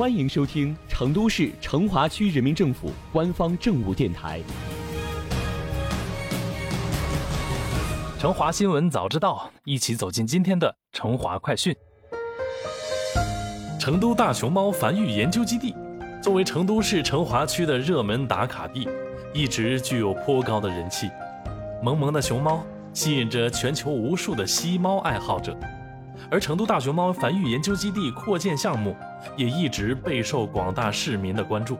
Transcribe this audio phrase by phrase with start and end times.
[0.00, 4.40] 欢迎收听成都市成华区人民政府官方政务电台
[8.18, 11.76] 《成华新闻早知道》，一起走进今天的成华快讯。
[13.78, 15.76] 成都大熊猫繁育研究基地
[16.22, 18.88] 作为成都市成华区的热门打卡地，
[19.34, 21.10] 一直具有颇高的人气。
[21.82, 22.64] 萌萌的熊猫
[22.94, 25.54] 吸引着全球无数的吸猫爱好者，
[26.30, 28.96] 而成都大熊猫繁育研究基地扩建项目
[29.36, 31.78] 也一直备受广大市民的关注。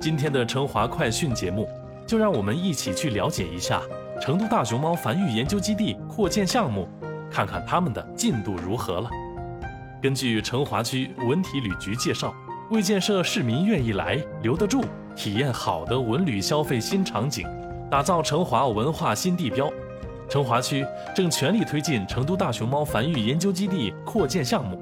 [0.00, 1.68] 今天的成华快讯节目，
[2.06, 3.80] 就让我们一起去了解一下
[4.20, 6.88] 成都大熊猫繁育研究基地扩建项目，
[7.30, 9.10] 看看他们的进度如何了。
[10.02, 12.34] 根据成华区文体旅局介绍，
[12.70, 17.46] 为建设市民愿意来、留得住、体验好的文旅消费新场景。
[17.90, 19.72] 打造成华文化新地标，
[20.28, 24.76] 成华区正全力推进成都大熊猫繁育研究基地扩建项目。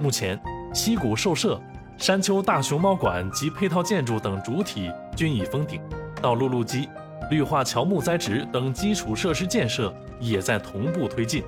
[0.00, 0.38] 目前，
[0.76, 1.58] 溪谷兽舍、
[1.96, 5.80] 山丘大熊猫馆及配套建筑等主体均已封顶，
[6.20, 6.86] 道路路基、
[7.30, 11.42] 绿化乔木栽植等基础设施建设也在同步推进，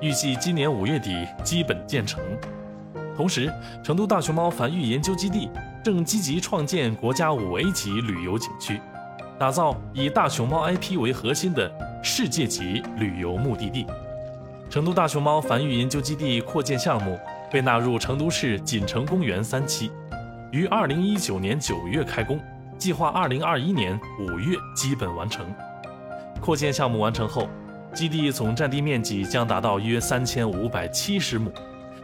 [0.00, 2.22] 预计今年五月底基本建成。
[3.16, 5.50] 同时，成都大熊猫繁育研究基地
[5.82, 8.80] 正积极创建国家五 A 级旅游景区。
[9.36, 11.68] 打造以大熊猫 IP 为核心的
[12.04, 13.84] 世界级旅游目的地。
[14.70, 17.18] 成都大熊猫繁育研究基地扩建项目
[17.50, 19.90] 被纳入成都市锦城公园三期，
[20.52, 22.38] 于二零一九年九月开工，
[22.78, 25.44] 计划二零二一年五月基本完成。
[26.40, 27.48] 扩建项目完成后，
[27.92, 31.52] 基地总占地面积将达到约三千五百七十亩。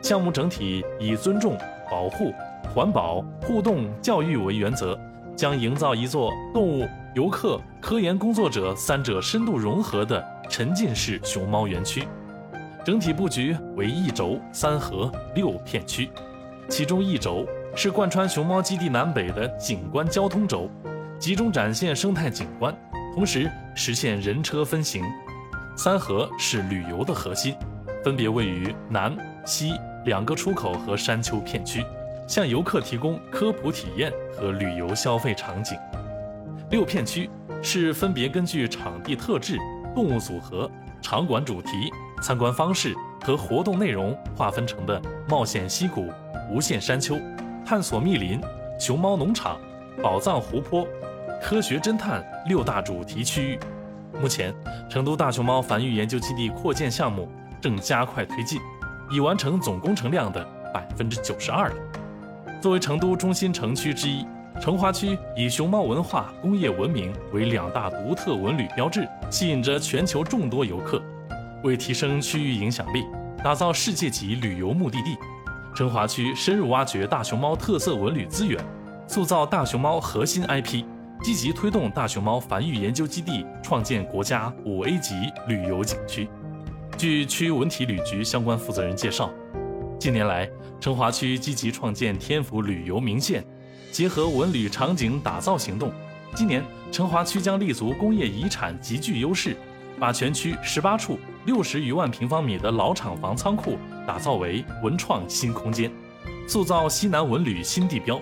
[0.02, 1.56] 项目整体以尊重、
[1.91, 2.33] 保护、
[2.74, 4.98] 环保、互动、教育为原则。
[5.36, 12.08] 将营造一座动物、游客、科研工作者三者深度融合的沉浸式熊猫园区，
[12.87, 16.09] 整体布局为一轴三河六片区，
[16.69, 20.70] 其中一轴是贯穿熊猫基地南北的景观交通轴，
[21.19, 22.73] 集中展现生态景观，
[23.12, 25.02] 同时实现人车分行；
[25.77, 27.57] 三河是旅游的核心，
[28.05, 29.73] 分别位于南、西
[30.05, 31.85] 两个出口和山丘片区。
[32.29, 35.77] 向游客提供科普体验和旅游消费场景。
[36.70, 37.29] 六片区
[37.61, 39.57] 是分别根据场地特质、
[39.92, 40.70] 动物组合、
[41.03, 41.91] 场馆主题、
[42.23, 42.95] 参观方式
[43.25, 46.09] 和活动内容划分成的冒险溪谷、
[46.51, 47.19] 无限山丘、
[47.65, 48.41] 探索密林、
[48.79, 49.59] 熊猫农场、
[50.03, 50.87] 宝藏湖泊、
[51.43, 53.59] 科学侦探六大主题区域。
[54.21, 54.55] 目前，
[54.89, 57.29] 成都大熊猫繁育研究基地扩建项目
[57.61, 58.61] 正加快推进，
[59.11, 61.75] 已完成总工程量的百分之九十二了。
[62.63, 64.27] 作为成都中心城区之一，
[64.59, 71.03] 成华区以熊猫文化、工业文明为两大独特文旅标志，吸引着全球众多游客。
[71.64, 73.05] 为提升区域影响力，
[73.42, 75.17] 打造世界级旅游目的地，
[75.74, 78.62] 成华区深入挖掘大熊猫特色文旅资源，
[79.06, 80.84] 塑造大熊猫核心 IP，
[81.22, 85.14] 积极推动大熊猫繁育研究基地创建国家五 A 级
[85.48, 86.28] 旅游景区。
[86.96, 89.30] 据区文体旅局相关负责人介绍。
[89.98, 93.44] 近年来，成华区积极创建天府旅游名县，
[93.90, 95.90] 结合文旅场景打造行动。
[96.34, 96.62] 今年，
[96.92, 99.56] 成华区将立足工业遗产极具优势，
[99.98, 105.90] 把全区十八处六十余万平方米的老厂房仓库打造为文创新空间，
[106.46, 108.20] 塑造西南文旅新地标。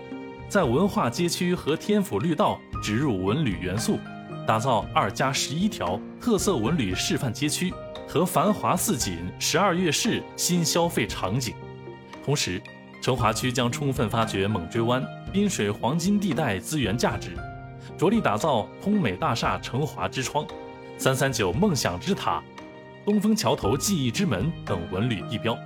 [0.48, 3.98] 在文化街区和天府绿道植入文旅元素，
[4.46, 7.72] 打造二加十一条特色文旅示范街区
[8.06, 11.54] 和繁华似锦十二月市新消费场景。
[12.24, 12.62] 同时，
[13.02, 17.30] 成华区将充分发掘猛追湾滨水黄金地带资源价值，
[17.98, 20.46] 着力打造通美大厦成华之窗、
[20.96, 22.42] 三三九梦想之塔、
[23.04, 25.58] 东风桥头记忆之门等文旅地标，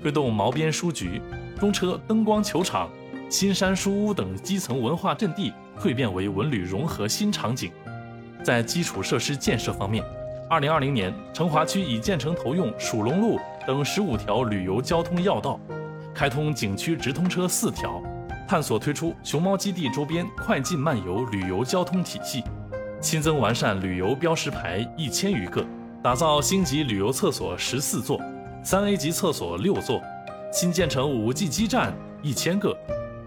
[0.00, 1.20] 推动毛边书局、
[1.58, 2.88] 中车灯光球场、
[3.28, 7.70] 新山书屋等基层文化阵地蜕变为文旅融合新场景。
[8.42, 10.02] 在基础设施建设方面，
[10.48, 15.60] 二零二零年，成华区已建成投用蜀龙路等十五条旅游交通要道。
[16.14, 18.02] 开通景区直通车四条，
[18.48, 22.42] 探索推出熊猫基地周边快进慢游旅游交通体系，
[23.00, 25.64] 新增完善旅游标识牌一千余个，
[26.02, 28.20] 打造星级旅游厕所十四座，
[28.62, 30.02] 三 A 级厕所六座，
[30.52, 32.76] 新建成五 G 基站一千个，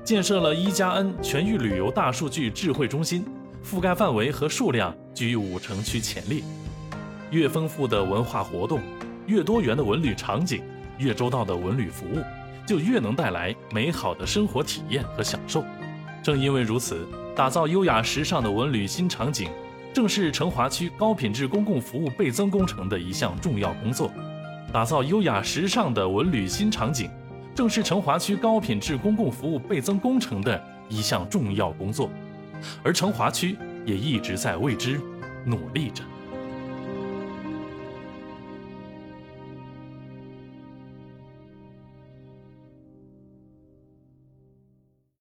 [0.04, 3.25] 建设了一加 N 全域旅游大数据智慧中心，
[3.66, 6.44] 覆盖范围和数量居五城区前列。
[7.31, 8.80] 越丰富的文化活动，
[9.25, 10.62] 越多元的文旅场景，
[11.00, 12.24] 越周到的文旅服务。
[12.66, 15.66] 就越能带来美好的生活体验和享受。
[16.24, 17.06] 正因为如此，
[17.36, 19.50] 打造优雅时尚的文旅新场景，
[19.94, 24.12] 正是成华区高品质公共服务倍增工程的一项重要工作。
[24.74, 27.07] 打造优雅时尚的文旅新场景，
[27.54, 30.60] 正是成华区高品质公共服务倍增工程的
[30.90, 32.10] 一项重要工作，
[32.84, 33.56] 而成华区
[33.86, 35.00] 也一直在为之
[35.45, 36.04] 努力着。